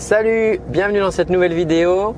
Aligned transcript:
Salut, 0.00 0.58
bienvenue 0.66 1.00
dans 1.00 1.10
cette 1.10 1.28
nouvelle 1.28 1.52
vidéo. 1.52 2.16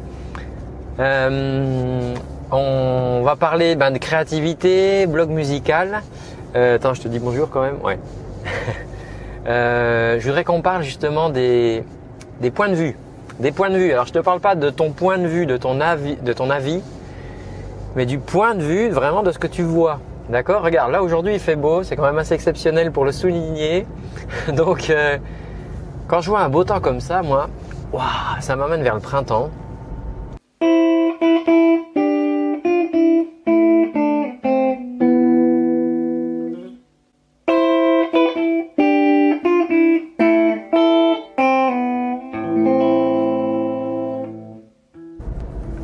Euh, 1.00 2.14
on 2.52 3.22
va 3.24 3.34
parler 3.34 3.74
ben, 3.74 3.90
de 3.90 3.98
créativité, 3.98 5.04
blog 5.06 5.30
musical. 5.30 6.02
Euh, 6.54 6.76
attends, 6.76 6.94
je 6.94 7.02
te 7.02 7.08
dis 7.08 7.18
bonjour 7.18 7.50
quand 7.50 7.62
même. 7.62 7.78
Euh, 9.48 10.20
je 10.20 10.24
voudrais 10.24 10.44
qu'on 10.44 10.62
parle 10.62 10.84
justement 10.84 11.28
des, 11.28 11.82
points 12.54 12.68
de 12.68 12.76
vue. 12.76 12.96
Des 13.40 13.50
points 13.50 13.70
de 13.70 13.76
vue. 13.76 13.90
Alors, 13.90 14.06
je 14.06 14.12
te 14.12 14.20
parle 14.20 14.38
pas 14.38 14.54
de 14.54 14.70
ton 14.70 14.92
point 14.92 15.18
de 15.18 15.26
vue, 15.26 15.46
de 15.46 15.56
ton 15.56 15.80
avis, 15.80 16.14
de 16.14 16.32
ton 16.32 16.48
avis, 16.48 16.80
mais 17.96 18.06
du 18.06 18.20
point 18.20 18.54
de 18.54 18.62
vue 18.62 18.90
vraiment 18.90 19.24
de 19.24 19.32
ce 19.32 19.40
que 19.40 19.48
tu 19.48 19.64
vois. 19.64 19.98
D'accord? 20.28 20.62
Regarde, 20.62 20.92
là 20.92 21.02
aujourd'hui 21.02 21.34
il 21.34 21.40
fait 21.40 21.56
beau, 21.56 21.82
c'est 21.82 21.96
quand 21.96 22.04
même 22.04 22.18
assez 22.18 22.34
exceptionnel 22.34 22.92
pour 22.92 23.04
le 23.04 23.10
souligner. 23.10 23.84
Donc, 24.54 24.92
quand 26.06 26.20
je 26.20 26.30
vois 26.30 26.42
un 26.42 26.48
beau 26.48 26.62
temps 26.62 26.78
comme 26.78 27.00
ça, 27.00 27.22
moi, 27.22 27.48
waouh, 27.92 28.40
ça 28.40 28.56
m'amène 28.56 28.82
vers 28.82 28.94
le 28.94 29.00
printemps. 29.00 29.50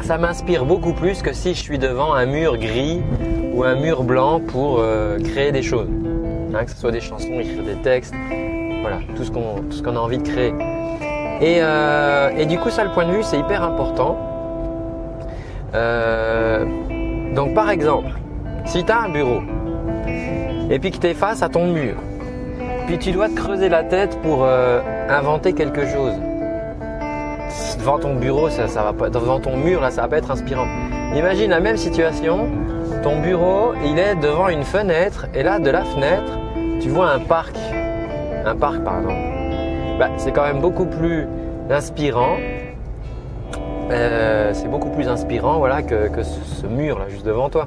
ça 0.09 0.17
m'inspire 0.17 0.65
beaucoup 0.65 0.95
plus 0.95 1.21
que 1.21 1.35
si 1.35 1.53
je 1.53 1.61
suis 1.61 1.79
devant 1.79 2.15
un 2.15 2.25
mur 2.25 2.57
gris 2.57 3.03
ou 3.53 3.63
un 3.63 3.75
mur 3.75 4.05
blanc 4.05 4.41
pour 4.41 4.79
euh, 4.81 5.19
créer 5.19 5.53
des 5.53 5.61
choses. 5.61 5.87
Hein, 6.55 6.65
que 6.65 6.71
ce 6.71 6.79
soit 6.79 6.93
des 6.93 7.03
chansons, 7.03 7.39
écrire 7.39 7.63
des 7.63 7.77
textes, 7.83 8.15
voilà, 8.81 9.01
tout 9.15 9.23
ce 9.23 9.31
qu'on 9.31 9.57
tout 9.69 9.77
ce 9.77 9.83
qu'on 9.83 9.97
a 9.97 10.01
envie 10.01 10.17
de 10.17 10.27
créer. 10.27 10.55
Et, 11.41 11.59
euh, 11.61 12.31
et, 12.37 12.47
du 12.47 12.59
coup, 12.59 12.71
ça, 12.71 12.85
le 12.85 12.91
point 12.91 13.07
de 13.07 13.13
vue, 13.13 13.23
c'est 13.23 13.39
hyper 13.39 13.63
important. 13.63 14.17
Euh, 15.75 16.65
donc, 17.35 17.55
par 17.55 17.71
exemple, 17.71 18.11
si 18.65 18.85
tu 18.85 18.93
as 18.93 19.01
un 19.03 19.09
bureau 19.09 19.43
et 20.71 20.79
puis 20.79 20.91
que 20.91 20.99
tu 20.99 21.07
es 21.07 21.15
face 21.15 21.43
à 21.43 21.49
ton 21.49 21.67
mur, 21.67 21.95
puis 22.87 22.99
tu 22.99 23.13
dois 23.13 23.29
te 23.29 23.35
creuser 23.35 23.69
la 23.69 23.85
tête 23.85 24.19
pour 24.23 24.47
inventer 25.09 25.53
quelque 25.53 25.87
chose 25.87 26.15
devant 27.79 27.99
ton 27.99 28.15
bureau, 28.15 28.51
ça, 28.51 28.69
ça 28.69 28.83
va 28.83 28.93
pas, 28.93 29.09
devant 29.09 29.41
ton 29.41 29.57
mur, 29.57 29.81
là, 29.81 29.91
ça 29.91 30.03
va 30.03 30.09
pas 30.09 30.19
être 30.19 30.31
inspirant. 30.31 30.67
Imagine 31.15 31.51
la 31.51 31.61
même 31.61 31.77
situation, 31.77 32.49
ton 33.03 33.21
bureau, 33.21 33.73
il 33.85 33.99
est 33.99 34.15
devant 34.17 34.49
une 34.49 34.65
fenêtre, 34.65 35.27
et 35.35 35.43
là, 35.43 35.59
de 35.59 35.71
la 35.71 35.85
fenêtre, 35.85 36.39
tu 36.81 36.89
vois 36.89 37.11
un 37.11 37.21
parc. 37.21 37.57
Un 38.45 38.57
parc, 38.57 38.81
pardon. 38.81 39.15
Bah, 39.99 40.11
c'est 40.17 40.31
quand 40.31 40.45
même 40.45 40.61
beaucoup 40.61 40.87
plus 40.87 41.27
inspirant. 41.69 42.37
Euh, 43.91 44.51
c'est 44.53 44.69
beaucoup 44.69 44.91
plus 44.91 45.09
inspirant, 45.09 45.59
voilà, 45.59 45.83
que, 45.83 46.23
ce, 46.23 46.67
mur 46.69 47.01
là, 47.01 47.09
juste 47.09 47.27
devant 47.27 47.49
toi. 47.49 47.67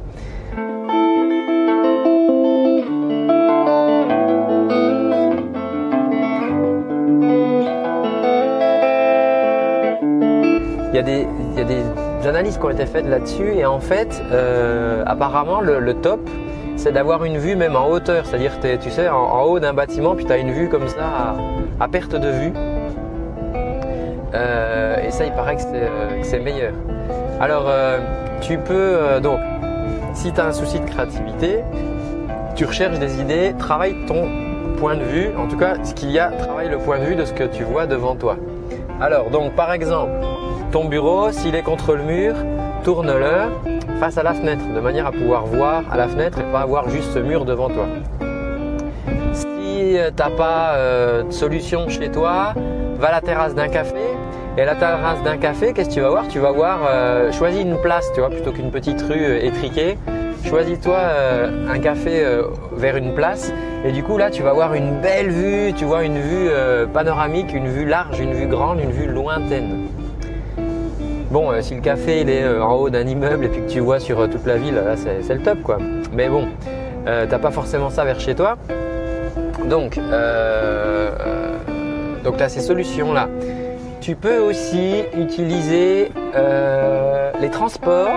il 10.93 10.95
y 10.95 10.99
a 10.99 11.03
des, 11.03 12.27
analyses 12.27 12.57
qui 12.57 12.65
ont 12.65 12.69
été 12.69 12.85
faites 12.85 13.07
là-dessus 13.07 13.53
et 13.55 13.65
en 13.65 13.79
fait, 13.79 14.21
euh, 14.31 15.03
apparemment, 15.07 15.59
le 15.59 15.93
top, 15.95 16.19
c'est 16.81 16.91
d'avoir 16.91 17.23
une 17.25 17.37
vue 17.37 17.55
même 17.55 17.75
en 17.75 17.87
hauteur, 17.89 18.25
c'est-à-dire 18.25 18.53
tu 18.59 18.89
sais 18.89 19.07
en, 19.07 19.43
haut 19.43 19.59
d'un 19.59 19.73
bâtiment 19.73 20.15
puis 20.15 20.25
tu 20.25 20.31
as 20.31 20.37
une 20.37 20.51
vue 20.51 20.67
comme 20.67 20.87
ça 20.87 21.35
à, 21.79 21.87
perte 21.87 22.15
de 22.15 22.29
vue. 22.29 22.53
Euh, 24.33 24.95
et 25.05 25.11
ça, 25.11 25.25
il 25.25 25.31
paraît 25.31 25.57
que 25.57 25.61
c'est 26.23 26.39
meilleur. 26.39 26.73
Alors, 27.39 27.65
euh, 27.67 27.99
tu 28.39 28.57
peux 28.57 28.73
euh, 28.73 29.19
donc, 29.19 29.39
si 30.13 30.31
tu 30.31 30.41
as 30.41 30.45
un 30.47 30.51
souci 30.51 30.79
de 30.79 30.85
créativité, 30.85 31.59
tu 32.55 32.65
recherches 32.65 32.97
des 32.97 33.21
idées, 33.21 33.53
travaille 33.59 33.95
ton 34.07 34.27
point 34.77 34.95
de 34.95 35.03
vue, 35.03 35.29
en 35.37 35.47
tout 35.47 35.57
cas 35.57 35.75
ce 35.83 35.93
qu'il 35.93 36.09
y 36.09 36.17
a, 36.17 36.31
travaille 36.31 36.69
le 36.69 36.79
point 36.79 36.97
de 36.97 37.05
vue 37.05 37.15
de 37.15 37.25
ce 37.25 37.33
que 37.33 37.43
tu 37.43 37.63
vois 37.63 37.85
devant 37.85 38.15
toi. 38.15 38.37
Alors, 38.99 39.29
donc 39.29 39.53
par 39.53 39.71
exemple, 39.71 40.13
ton 40.71 40.85
bureau, 40.85 41.31
s'il 41.31 41.53
est 41.53 41.63
contre 41.63 41.93
le 41.93 42.03
mur, 42.03 42.33
tourne-le 42.83 43.70
face 44.01 44.17
à 44.17 44.23
la 44.23 44.33
fenêtre, 44.33 44.63
de 44.73 44.79
manière 44.79 45.05
à 45.05 45.11
pouvoir 45.11 45.45
voir 45.45 45.83
à 45.91 45.95
la 45.95 46.07
fenêtre 46.07 46.39
et 46.39 46.51
pas 46.51 46.61
avoir 46.61 46.89
juste 46.89 47.11
ce 47.11 47.19
mur 47.19 47.45
devant 47.45 47.69
toi. 47.69 47.85
Si 49.31 49.45
tu 49.45 49.93
n'as 49.93 50.29
pas 50.31 50.73
euh, 50.73 51.21
de 51.21 51.31
solution 51.31 51.87
chez 51.87 52.09
toi, 52.09 52.55
va 52.97 53.09
à 53.09 53.11
la 53.11 53.21
terrasse 53.21 53.53
d'un 53.53 53.67
café. 53.67 54.01
Et 54.57 54.61
à 54.63 54.65
la 54.65 54.73
terrasse 54.73 55.21
d'un 55.21 55.37
café, 55.37 55.73
qu'est-ce 55.73 55.89
que 55.89 55.93
tu 55.93 56.01
vas 56.01 56.09
voir? 56.09 56.27
Tu 56.27 56.39
vas 56.39 56.51
voir, 56.51 56.79
euh, 56.89 57.31
choisis 57.31 57.61
une 57.61 57.77
place, 57.77 58.11
tu 58.15 58.21
vois, 58.21 58.31
plutôt 58.31 58.51
qu'une 58.51 58.71
petite 58.71 58.99
rue 59.03 59.23
euh, 59.23 59.45
étriquée. 59.45 59.99
Choisis-toi 60.45 60.97
euh, 60.97 61.71
un 61.71 61.77
café 61.77 62.25
euh, 62.25 62.45
vers 62.75 62.97
une 62.97 63.13
place 63.13 63.53
et 63.85 63.91
du 63.91 64.01
coup 64.01 64.17
là 64.17 64.31
tu 64.31 64.41
vas 64.41 64.53
voir 64.53 64.73
une 64.73 64.99
belle 64.99 65.29
vue, 65.29 65.73
tu 65.73 65.85
vois 65.85 66.03
une 66.03 66.17
vue 66.17 66.49
euh, 66.49 66.87
panoramique, 66.87 67.53
une 67.53 67.67
vue 67.67 67.85
large, 67.85 68.19
une 68.19 68.33
vue 68.33 68.47
grande, 68.47 68.79
une 68.79 68.89
vue 68.89 69.05
lointaine. 69.05 69.85
Bon, 71.31 71.49
euh, 71.49 71.61
si 71.61 71.75
le 71.75 71.79
café 71.79 72.19
il 72.19 72.29
est 72.29 72.43
euh, 72.43 72.61
en 72.61 72.73
haut 72.73 72.89
d'un 72.89 73.07
immeuble 73.07 73.45
et 73.45 73.47
puis 73.47 73.61
que 73.61 73.69
tu 73.69 73.79
vois 73.79 74.01
sur 74.01 74.19
euh, 74.19 74.27
toute 74.27 74.45
la 74.45 74.57
ville, 74.57 74.75
là 74.75 74.97
c'est 74.97 75.33
le 75.33 75.41
top 75.41 75.61
quoi. 75.63 75.77
Mais 76.11 76.27
bon, 76.27 76.49
t'as 77.05 77.39
pas 77.39 77.51
forcément 77.51 77.89
ça 77.89 78.03
vers 78.03 78.19
chez 78.19 78.35
toi. 78.35 78.57
Donc, 79.65 79.97
donc 82.23 82.37
tu 82.37 82.43
as 82.43 82.49
ces 82.49 82.59
solutions 82.59 83.13
là. 83.13 83.29
Tu 84.01 84.15
peux 84.15 84.39
aussi 84.39 85.03
utiliser 85.17 86.11
les 87.39 87.49
transports. 87.49 88.09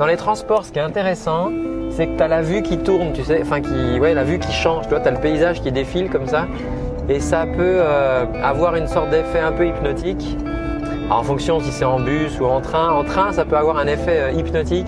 Dans 0.00 0.06
les 0.06 0.16
transports, 0.16 0.64
ce 0.64 0.72
qui 0.72 0.80
est 0.80 0.82
intéressant, 0.82 1.50
c'est 1.90 2.06
que 2.08 2.16
tu 2.16 2.22
as 2.22 2.28
la 2.28 2.42
vue 2.42 2.62
qui 2.62 2.78
tourne, 2.78 3.12
tu 3.12 3.22
sais, 3.22 3.40
enfin 3.42 3.60
qui, 3.60 4.00
ouais, 4.00 4.14
la 4.14 4.24
vue 4.24 4.38
qui 4.38 4.50
change. 4.50 4.88
Tu 4.88 4.94
vois, 4.94 5.06
as 5.06 5.10
le 5.10 5.20
paysage 5.20 5.60
qui 5.60 5.70
défile 5.70 6.10
comme 6.10 6.26
ça, 6.26 6.46
et 7.08 7.20
ça 7.20 7.44
peut 7.46 7.80
avoir 8.42 8.74
une 8.74 8.88
sorte 8.88 9.10
d'effet 9.10 9.40
un 9.40 9.52
peu 9.52 9.68
hypnotique 9.68 10.36
en 11.10 11.22
fonction 11.22 11.60
si 11.60 11.72
c'est 11.72 11.84
en 11.84 11.98
bus 11.98 12.38
ou 12.40 12.46
en 12.46 12.60
train. 12.60 12.90
En 12.90 13.04
train, 13.04 13.32
ça 13.32 13.44
peut 13.44 13.56
avoir 13.56 13.76
un 13.78 13.86
effet 13.86 14.20
euh, 14.20 14.30
hypnotique 14.32 14.86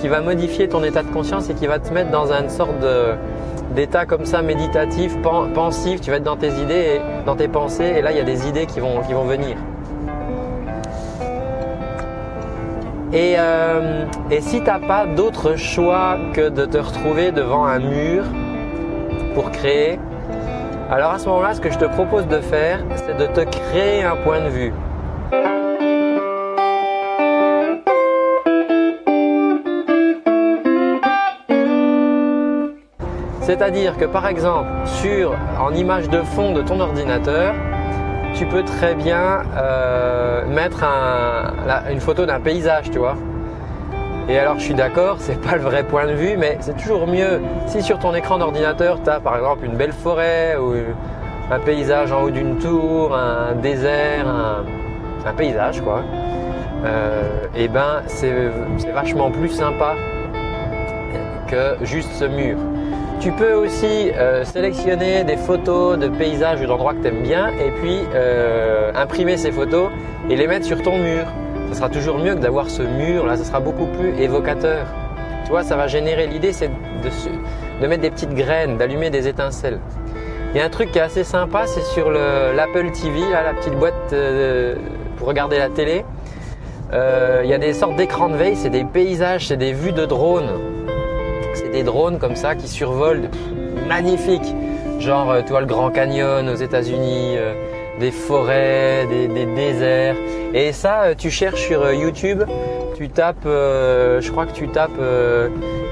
qui 0.00 0.08
va 0.08 0.20
modifier 0.20 0.68
ton 0.68 0.82
état 0.82 1.02
de 1.02 1.10
conscience 1.10 1.48
et 1.50 1.54
qui 1.54 1.66
va 1.66 1.78
te 1.78 1.92
mettre 1.92 2.10
dans 2.10 2.32
une 2.32 2.48
sorte 2.48 2.74
d'état 3.74 4.06
comme 4.06 4.24
ça 4.24 4.40
méditatif, 4.40 5.14
pensif. 5.54 6.00
Tu 6.00 6.10
vas 6.10 6.16
être 6.16 6.22
dans 6.22 6.36
tes 6.36 6.52
idées, 6.54 6.96
et 6.96 7.00
dans 7.26 7.36
tes 7.36 7.48
pensées, 7.48 7.92
et 7.96 8.02
là 8.02 8.10
il 8.10 8.16
y 8.16 8.20
a 8.20 8.24
des 8.24 8.48
idées 8.48 8.64
qui 8.64 8.80
vont, 8.80 9.00
venir. 9.00 9.56
Et, 13.12 13.34
euh, 13.36 14.06
et 14.30 14.40
si 14.40 14.60
tu 14.60 14.66
n'as 14.66 14.78
pas 14.78 15.04
d'autre 15.04 15.56
choix 15.56 16.16
que 16.32 16.48
de 16.48 16.64
te 16.64 16.78
retrouver 16.78 17.30
devant 17.30 17.66
un 17.66 17.78
mur 17.78 18.24
pour 19.34 19.50
créer, 19.50 19.98
alors 20.90 21.10
à 21.10 21.18
ce 21.18 21.28
moment-là, 21.28 21.54
ce 21.54 21.60
que 21.60 21.70
je 21.70 21.78
te 21.78 21.84
propose 21.84 22.26
de 22.26 22.40
faire, 22.40 22.80
c'est 22.96 23.16
de 23.16 23.26
te 23.26 23.42
créer 23.42 24.02
un 24.02 24.16
point 24.16 24.40
de 24.40 24.48
vue. 24.48 24.72
C'est-à-dire 33.50 33.96
que 33.96 34.04
par 34.04 34.28
exemple, 34.28 34.68
sur, 34.84 35.34
en 35.58 35.74
image 35.74 36.08
de 36.08 36.22
fond 36.22 36.52
de 36.52 36.62
ton 36.62 36.78
ordinateur, 36.78 37.52
tu 38.32 38.46
peux 38.46 38.62
très 38.62 38.94
bien 38.94 39.42
euh, 39.56 40.46
mettre 40.46 40.84
une 41.90 41.98
photo 41.98 42.26
d'un 42.26 42.38
paysage, 42.38 42.92
tu 42.92 43.00
vois. 43.00 43.16
Et 44.28 44.38
alors 44.38 44.60
je 44.60 44.62
suis 44.62 44.74
d'accord, 44.74 45.16
c'est 45.18 45.40
pas 45.40 45.56
le 45.56 45.62
vrai 45.62 45.82
point 45.82 46.06
de 46.06 46.12
vue, 46.12 46.36
mais 46.36 46.58
c'est 46.60 46.76
toujours 46.76 47.08
mieux 47.08 47.40
si 47.66 47.82
sur 47.82 47.98
ton 47.98 48.14
écran 48.14 48.38
d'ordinateur 48.38 49.02
tu 49.02 49.10
as 49.10 49.18
par 49.18 49.34
exemple 49.34 49.64
une 49.64 49.74
belle 49.74 49.94
forêt 49.94 50.56
ou 50.56 50.72
un 51.50 51.58
paysage 51.58 52.12
en 52.12 52.22
haut 52.22 52.30
d'une 52.30 52.56
tour, 52.58 53.16
un 53.16 53.56
désert, 53.56 54.28
un, 54.28 55.32
paysage 55.32 55.80
quoi. 55.80 56.04
Euh, 56.84 57.22
et 57.56 57.66
ben 57.66 58.02
c'est 58.06 58.32
vachement 58.94 59.32
plus 59.32 59.48
sympa 59.48 59.96
que 61.48 61.84
juste 61.84 62.12
ce 62.12 62.26
mur. 62.26 62.56
Tu 63.20 63.32
peux 63.32 63.52
aussi 63.52 64.10
euh, 64.16 64.44
sélectionner 64.44 65.24
des 65.24 65.36
photos 65.36 65.98
de 65.98 66.08
paysages 66.08 66.62
ou 66.62 66.66
d'endroits 66.66 66.94
que 66.94 67.02
tu 67.02 67.08
aimes 67.08 67.22
bien 67.22 67.48
et 67.48 67.70
puis 67.70 67.98
euh, 68.14 68.90
imprimer 68.94 69.36
ces 69.36 69.52
photos 69.52 69.90
et 70.30 70.36
les 70.36 70.46
mettre 70.46 70.64
sur 70.64 70.80
ton 70.80 70.96
mur. 70.96 71.26
Ça 71.68 71.74
sera 71.74 71.88
toujours 71.90 72.16
mieux 72.16 72.34
que 72.34 72.40
d'avoir 72.40 72.70
ce 72.70 72.80
mur 72.80 73.26
là, 73.26 73.36
ça 73.36 73.44
sera 73.44 73.60
beaucoup 73.60 73.84
plus 73.84 74.18
évocateur. 74.18 74.86
Tu 75.44 75.50
vois, 75.50 75.62
ça 75.62 75.76
va 75.76 75.86
générer 75.86 76.28
l'idée, 76.28 76.54
c'est 76.54 76.70
de, 76.70 77.86
mettre 77.86 78.00
des 78.00 78.10
petites 78.10 78.32
graines, 78.32 78.78
d'allumer 78.78 79.10
des 79.10 79.28
étincelles. 79.28 79.80
Il 80.54 80.58
y 80.58 80.62
a 80.62 80.64
un 80.64 80.70
truc 80.70 80.90
qui 80.90 80.98
est 80.98 81.02
assez 81.02 81.24
sympa, 81.24 81.66
c'est 81.66 81.82
sur 81.82 82.10
l'Apple 82.10 82.90
TV, 82.90 83.20
là, 83.30 83.42
la 83.42 83.52
petite 83.52 83.74
boîte 83.74 84.14
euh, 84.14 84.76
pour 85.18 85.28
regarder 85.28 85.58
la 85.58 85.68
télé. 85.68 86.06
Il 86.92 87.48
y 87.48 87.52
a 87.52 87.58
des 87.58 87.74
sortes 87.74 87.96
d'écrans 87.96 88.30
de 88.30 88.36
veille, 88.36 88.56
c'est 88.56 88.70
des 88.70 88.84
paysages, 88.84 89.48
c'est 89.48 89.58
des 89.58 89.74
vues 89.74 89.92
de 89.92 90.06
drones 90.06 90.79
c'est 91.54 91.70
des 91.70 91.82
drones 91.82 92.18
comme 92.18 92.36
ça 92.36 92.54
qui 92.54 92.68
survolent, 92.68 93.28
magnifiques. 93.88 94.54
Genre, 95.00 95.30
euh, 95.30 95.42
tu 95.42 95.48
vois 95.48 95.60
le 95.60 95.66
Grand 95.66 95.90
Canyon 95.90 96.48
aux 96.48 96.54
États-Unis, 96.54 97.36
euh, 97.36 97.54
des 97.98 98.10
forêts, 98.10 99.06
des, 99.08 99.46
déserts. 99.46 100.16
Et 100.52 100.72
ça, 100.72 101.02
euh, 101.02 101.14
tu 101.16 101.30
cherches 101.30 101.62
sur 101.62 101.90
YouTube, 101.92 102.42
tu 102.96 103.08
tapes, 103.08 103.44
je 103.44 104.30
crois 104.30 104.44
que 104.44 104.52
tu 104.52 104.68
tapes 104.68 105.00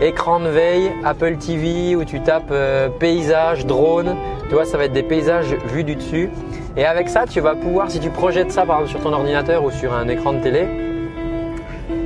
écran 0.02 0.40
de 0.40 0.48
veille, 0.48 0.92
Apple 1.04 1.36
TV, 1.36 1.96
ou 1.96 2.04
tu 2.04 2.20
tapes 2.20 2.52
paysage, 2.98 3.64
drone. 3.64 4.14
Tu 4.48 4.54
vois, 4.54 4.66
ça 4.66 4.76
va 4.76 4.84
être 4.84 4.92
des 4.92 5.02
paysages 5.02 5.54
vus 5.72 5.84
du 5.84 5.96
dessus. 5.96 6.28
Et 6.76 6.84
avec 6.84 7.08
ça, 7.08 7.24
tu 7.26 7.40
vas 7.40 7.54
pouvoir, 7.54 7.90
si 7.90 7.98
tu 7.98 8.10
projettes 8.10 8.52
ça 8.52 8.66
par 8.66 8.80
exemple 8.80 9.00
sur 9.00 9.10
ton 9.10 9.14
ordinateur 9.14 9.64
ou 9.64 9.70
sur 9.70 9.94
un 9.94 10.06
écran 10.08 10.34
de 10.34 10.42
télé, 10.42 10.66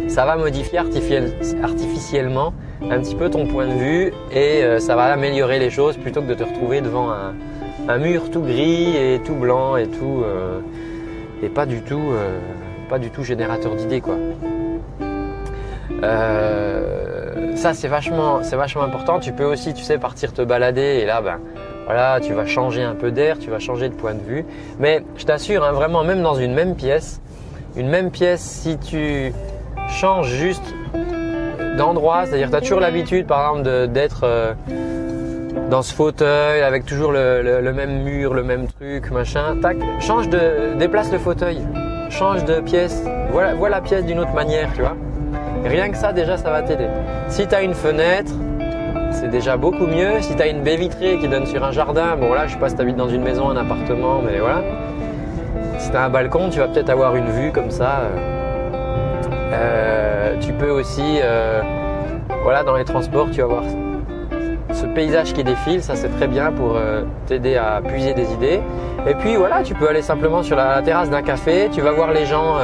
ça 0.07 0.25
va 0.25 0.37
modifier 0.37 0.79
artificiellement 0.79 2.53
un 2.91 3.01
petit 3.01 3.15
peu 3.15 3.31
ton 3.31 3.47
point 3.47 3.67
de 3.67 3.73
vue 3.73 4.13
et 4.31 4.63
euh, 4.63 4.79
ça 4.79 4.97
va 4.97 5.05
améliorer 5.05 5.59
les 5.59 5.71
choses 5.71 5.97
plutôt 5.97 6.21
que 6.23 6.27
de 6.27 6.35
te 6.35 6.45
retrouver 6.45 6.81
devant 6.81 7.11
un, 7.11 7.99
mur 7.99 8.31
tout 8.31 8.43
gris 8.43 8.97
et 8.97 9.21
tout 9.25 9.35
blanc 9.35 9.77
et 9.77 9.87
tout 9.87 10.23
euh, 10.25 10.61
et 11.43 11.49
pas 11.49 11.67
du 11.67 11.83
tout 11.83 12.13
euh, 12.13 12.39
pas 12.89 12.99
du 12.99 13.11
tout 13.11 13.25
générateur 13.25 13.75
d'idées 13.75 14.01
quoi. 14.01 14.17
ça 17.57 17.75
c'est 17.75 17.89
vachement 17.89 18.43
c'est 18.43 18.57
vachement 18.57 18.83
important. 18.83 19.19
Tu 19.21 19.33
peux 19.33 19.45
aussi 19.45 19.75
tu 19.75 19.83
sais 19.83 19.99
partir 19.99 20.33
te 20.33 20.43
balader 20.43 21.01
et 21.03 21.05
là 21.05 21.21
ben 21.21 21.41
voilà 21.85 22.21
tu 22.21 22.33
vas 22.33 22.47
changer 22.47 22.83
un 22.83 22.95
peu 22.95 23.11
d'air, 23.11 23.39
tu 23.39 23.51
vas 23.51 23.59
changer 23.59 23.89
de 23.89 23.95
point 23.95 24.15
de 24.15 24.23
vue. 24.23 24.45
Mais 24.79 25.03
je 25.17 25.25
t'assure 25.25 25.65
hein, 25.65 25.73
vraiment 25.73 26.05
même 26.05 26.23
dans 26.23 26.35
une 26.35 26.55
même 26.55 26.77
pièce, 26.77 27.21
une 27.77 27.89
même 27.89 28.11
pièce 28.11 28.43
si 28.43 28.79
tu 28.79 29.33
changes 29.89 30.29
juste 30.29 30.75
d'endroit, 31.77 32.27
c'est-à-dire 32.27 32.51
tu 32.51 32.57
as 32.57 32.61
toujours 32.61 32.81
l'habitude 32.81 33.27
par 33.27 33.49
exemple 33.49 33.89
d'être 33.89 34.21
euh, 34.25 34.53
dans 35.71 35.83
ce 35.83 35.95
fauteuil 35.95 36.63
avec 36.63 36.85
toujours 36.85 37.13
le, 37.13 37.73
même 37.73 38.03
mur, 38.03 38.35
le 38.35 38.43
même 38.43 38.67
truc, 38.67 39.11
machin, 39.11 39.57
tac, 39.61 39.77
change 40.01 40.29
de, 40.29 40.75
déplace 40.79 41.11
le 41.13 41.19
fauteuil, 41.19 41.59
change 42.11 42.45
de 42.45 42.61
pièce, 42.61 43.03
voilà, 43.31 43.55
vois 43.55 43.69
la 43.69 43.81
pièce 43.81 44.05
d'une 44.05 44.19
autre 44.19 44.35
manière, 44.35 44.71
tu 44.75 44.81
vois. 44.81 44.97
Rien 45.65 45.91
que 45.91 45.97
ça 45.97 46.13
déjà 46.13 46.37
ça 46.37 46.51
va 46.51 46.63
t'aider. 46.63 46.89
Si 47.29 47.47
tu 47.47 47.55
as 47.55 47.63
une 47.63 47.75
fenêtre, 47.75 48.33
c'est 49.13 49.31
déjà 49.31 49.57
beaucoup 49.57 49.87
mieux. 49.87 50.21
Si 50.21 50.35
tu 50.35 50.43
as 50.43 50.49
une 50.49 50.63
baie 50.63 50.77
vitrée 50.77 51.19
qui 51.19 51.29
donne 51.29 51.47
sur 51.47 51.63
un 51.65 51.71
jardin, 51.71 52.17
bon 52.17 52.35
là 52.35 52.47
je 52.47 52.55
sais 52.55 52.59
pas 52.59 52.69
si 52.69 52.75
tu 52.75 52.83
habites 52.83 52.97
dans 52.97 53.09
une 53.09 53.23
maison, 53.23 53.49
un 53.49 53.57
appartement, 53.57 54.21
mais 54.21 54.41
voilà. 54.41 54.63
Si 55.79 55.91
tu 55.91 55.97
as 55.97 56.05
un 56.05 56.11
balcon, 56.11 56.51
tu 56.51 56.59
vas 56.59 56.69
peut-être 56.69 56.91
avoir 56.91 57.17
une 57.17 57.31
vue 57.31 57.51
comme 57.51 57.71
ça. 57.71 58.01
Euh, 58.01 58.33
euh, 59.53 60.12
tu 60.43 60.53
peux 60.53 60.71
aussi, 60.71 61.21
euh, 61.23 61.63
voilà, 62.43 62.65
dans 62.65 62.77
les 62.77 62.85
transports, 62.85 63.31
tu 63.31 63.41
vas 63.41 63.47
voir 63.47 63.63
ce 64.73 64.87
paysage 64.87 65.33
qui 65.33 65.45
défile, 65.45 65.83
ça 65.83 65.95
c'est 65.95 66.09
très 66.09 66.27
bien 66.27 66.51
pour 66.51 66.77
euh, 66.77 67.05
t'aider 67.27 67.57
à 67.57 67.81
puiser 67.81 68.15
des 68.15 68.33
idées. 68.33 68.61
Et 69.07 69.15
puis 69.15 69.37
voilà, 69.37 69.63
tu 69.63 69.75
peux 69.75 69.89
aller 69.89 70.03
simplement 70.03 70.43
sur 70.43 70.57
la 70.57 70.83
terrasse 70.83 71.11
d'un 71.11 71.23
café, 71.23 71.69
tu 71.73 71.81
vas 71.81 71.93
voir 71.93 72.13
les 72.13 72.27
gens 72.27 72.57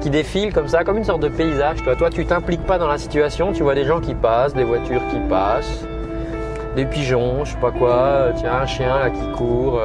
qui 0.00 0.10
défilent 0.10 0.52
comme 0.52 0.68
ça, 0.68 0.84
comme 0.84 0.98
une 0.98 1.04
sorte 1.04 1.22
de 1.22 1.28
paysage. 1.28 1.82
Toi, 1.82 1.96
toi 1.96 2.10
tu 2.10 2.24
t'impliques 2.24 2.64
pas 2.64 2.78
dans 2.78 2.88
la 2.88 2.98
situation, 2.98 3.52
tu 3.52 3.62
vois 3.62 3.74
des 3.74 3.84
gens 3.84 4.00
qui 4.00 4.14
passent, 4.14 4.54
des 4.54 4.64
voitures 4.64 5.02
qui 5.10 5.18
passent, 5.28 5.84
des 6.76 6.84
pigeons, 6.84 7.44
je 7.44 7.52
sais 7.52 7.60
pas 7.60 7.70
quoi, 7.70 8.28
tiens, 8.36 8.52
un 8.62 8.66
chien 8.66 8.98
là 8.98 9.10
qui 9.10 9.36
court. 9.36 9.80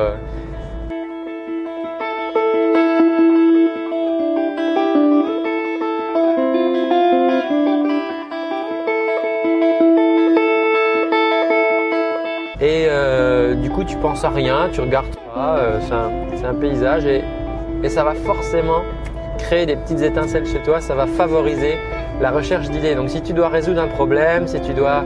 Et 12.60 12.88
euh, 12.88 13.54
du 13.54 13.70
coup, 13.70 13.84
tu 13.84 13.98
penses 13.98 14.24
à 14.24 14.30
rien, 14.30 14.70
tu 14.72 14.82
regardes 14.82 15.16
pas, 15.34 15.58
euh, 15.60 15.80
c'est 16.36 16.46
un, 16.46 16.56
paysage 16.56 17.06
et, 17.06 17.24
ça 17.88 18.04
va 18.04 18.16
forcément 18.16 18.82
créer 19.38 19.68
des 19.68 19.76
petites 19.76 20.02
étincelles 20.02 20.48
chez 20.48 20.60
toi, 20.64 20.82
ça 20.82 20.96
va 20.96 21.06
favoriser 21.06 21.78
la 22.20 22.32
recherche 22.32 22.70
d'idées. 22.70 22.96
Donc 22.96 23.10
si 23.10 23.22
tu 23.22 23.34
dois 23.34 23.50
résoudre 23.50 23.80
un 23.80 23.88
problème, 23.88 24.48
si 24.48 24.60
tu 24.60 24.74
dois 24.74 25.06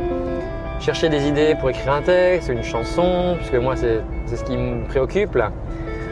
chercher 0.79 1.09
des 1.09 1.27
idées 1.27 1.55
pour 1.59 1.69
écrire 1.69 1.91
un 1.91 2.01
texte, 2.01 2.47
une 2.47 2.63
chanson, 2.63 3.35
puisque 3.37 3.55
moi 3.55 3.75
c'est 3.75 4.01
ce 4.33 4.43
qui 4.45 4.55
me 4.55 4.87
préoccupe 4.87 5.35
là. 5.35 5.51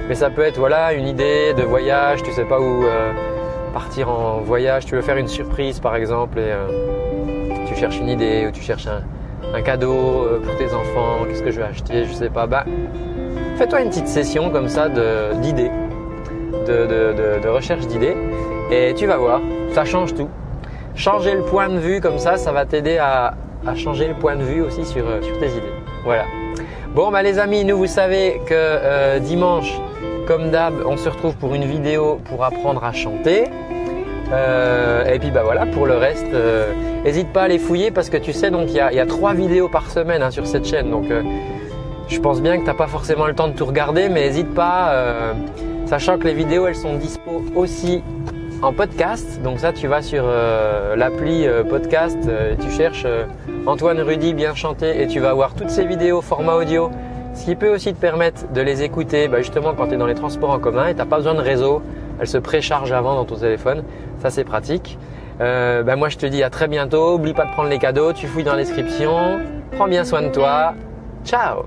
Mais 0.09 0.15
ça 0.15 0.29
peut 0.29 0.41
être 0.41 0.57
voilà 0.57 0.91
une 0.91 1.07
idée 1.07 1.53
de 1.53 1.63
voyage, 1.63 2.21
tu 2.21 2.31
sais 2.33 2.43
pas 2.43 2.59
où 2.59 2.83
euh, 2.83 3.13
partir 3.73 4.09
en 4.09 4.41
voyage, 4.41 4.85
tu 4.85 4.95
veux 4.95 5.01
faire 5.01 5.17
une 5.17 5.29
surprise 5.29 5.79
par 5.79 5.95
exemple 5.95 6.39
et 6.39 6.51
tu 7.65 7.75
cherches 7.75 7.99
une 7.99 8.09
idée 8.09 8.45
ou 8.47 8.51
tu 8.51 8.61
cherches 8.61 8.87
un, 8.87 9.01
un 9.53 9.61
cadeau 9.61 10.25
euh, 10.25 10.39
pour 10.39 10.55
tes 10.57 10.73
enfants, 10.73 11.25
qu'est-ce 11.27 11.43
que 11.43 11.51
je 11.51 11.59
vais 11.59 11.65
acheter, 11.65 12.05
je 12.05 12.13
sais 12.13 12.29
pas. 12.29 12.47
Bah, 12.47 12.65
fais-toi 13.57 13.81
une 13.81 13.89
petite 13.89 14.07
session 14.07 14.49
comme 14.49 14.67
ça 14.67 14.89
d'idées, 14.89 15.71
de, 16.67 17.47
recherche 17.47 17.87
d'idées, 17.87 18.15
et 18.71 18.93
tu 18.95 19.05
vas 19.05 19.17
voir, 19.17 19.41
ça 19.73 19.85
change 19.85 20.13
tout. 20.13 20.29
Changer 20.95 21.33
le 21.33 21.43
point 21.43 21.69
de 21.69 21.77
vue 21.77 22.01
comme 22.01 22.19
ça, 22.19 22.37
ça 22.37 22.51
va 22.51 22.65
t'aider 22.65 22.97
à, 22.97 23.33
changer 23.75 24.07
le 24.07 24.15
point 24.15 24.35
de 24.35 24.43
vue 24.43 24.61
aussi 24.61 24.85
sur, 24.85 25.07
euh, 25.07 25.21
sur 25.21 25.37
tes 25.39 25.49
idées. 25.49 25.73
Voilà. 26.03 26.25
Bon, 26.95 27.11
bah 27.11 27.21
les 27.21 27.37
amis, 27.37 27.63
nous 27.65 27.77
vous 27.77 27.87
savez 27.87 28.41
que 28.47 28.53
euh, 28.53 29.19
dimanche, 29.19 29.79
comme 30.27 30.49
d'hab, 30.49 30.73
on 30.85 30.97
se 30.97 31.07
retrouve 31.09 31.35
pour 31.35 31.53
une 31.53 31.65
vidéo 31.65 32.19
pour 32.25 32.43
apprendre 32.43 32.83
à 32.83 32.93
chanter. 32.93 33.45
Et 34.31 35.19
puis 35.19 35.31
bah 35.31 35.41
voilà, 35.43 35.65
pour 35.65 35.85
le 35.85 35.97
reste, 35.97 36.33
N'hésite 37.03 37.29
pas 37.29 37.43
à 37.43 37.47
les 37.47 37.59
fouiller 37.59 37.91
parce 37.91 38.09
que 38.09 38.17
tu 38.17 38.33
sais, 38.33 38.51
donc 38.51 38.67
il 38.69 38.75
y 38.75 38.79
a, 38.79 39.05
trois 39.05 39.33
vidéos 39.33 39.69
par 39.69 39.89
semaine 39.89 40.21
hein, 40.21 40.31
sur 40.31 40.45
cette 40.45 40.65
chaîne. 40.65 40.91
Donc 40.91 41.09
euh, 41.09 41.23
je 42.09 42.19
pense 42.19 42.41
bien 42.41 42.57
que 42.57 42.61
tu 42.61 42.67
n'as 42.67 42.73
pas 42.73 42.87
forcément 42.87 43.25
le 43.25 43.33
temps 43.33 43.47
de 43.47 43.53
tout 43.53 43.65
regarder, 43.65 44.09
mais 44.09 44.27
n'hésite 44.27 44.53
pas, 44.53 44.89
euh, 44.91 45.33
sachant 45.85 46.17
que 46.17 46.25
les 46.25 46.33
vidéos 46.33 46.67
elles 46.67 46.75
sont 46.75 46.95
dispo 46.95 47.43
aussi 47.55 48.03
en 48.61 48.73
podcast. 48.73 49.41
Donc 49.43 49.59
ça, 49.59 49.71
tu 49.71 49.87
vas 49.87 50.01
sur 50.01 50.23
euh, 50.25 50.97
l'appli 50.97 51.47
podcast, 51.69 52.17
tu 52.59 52.69
cherches 52.69 53.07
Antoine 53.65 54.01
Rudy 54.01 54.33
bien 54.33 54.53
chanté 54.53 55.01
et 55.01 55.07
tu 55.07 55.21
vas 55.21 55.33
voir 55.33 55.53
toutes 55.55 55.69
ces 55.69 55.85
vidéos 55.85 56.21
format 56.21 56.55
audio. 56.55 56.91
Ce 57.33 57.45
qui 57.45 57.55
peut 57.55 57.69
aussi 57.69 57.93
te 57.93 57.99
permettre 57.99 58.51
de 58.51 58.59
les 58.59 58.83
écouter 58.83 59.29
bah, 59.29 59.37
justement 59.37 59.73
quand 59.73 59.87
tu 59.87 59.93
es 59.93 59.97
dans 59.97 60.07
les 60.07 60.15
transports 60.15 60.49
en 60.49 60.59
commun 60.59 60.87
et 60.87 60.91
tu 60.91 60.97
n'as 60.97 61.05
pas 61.05 61.17
besoin 61.17 61.35
de 61.35 61.41
réseau. 61.41 61.81
Elles 62.19 62.27
se 62.27 62.37
préchargent 62.37 62.91
avant 62.91 63.15
dans 63.15 63.25
ton 63.25 63.35
téléphone. 63.35 63.83
Ça, 64.19 64.29
c'est 64.29 64.43
pratique. 64.43 64.97
Euh, 65.41 65.83
ben 65.83 65.95
moi 65.95 66.09
je 66.09 66.17
te 66.17 66.25
dis 66.25 66.43
à 66.43 66.49
très 66.49 66.67
bientôt. 66.67 67.15
Oublie 67.15 67.33
pas 67.33 67.45
de 67.45 67.51
prendre 67.51 67.69
les 67.69 67.79
cadeaux, 67.79 68.13
tu 68.13 68.27
fouilles 68.27 68.43
dans 68.43 68.55
la 68.55 68.63
description. 68.63 69.39
Prends 69.71 69.87
bien 69.87 70.03
soin 70.03 70.21
de 70.21 70.29
toi. 70.29 70.73
Ciao 71.23 71.65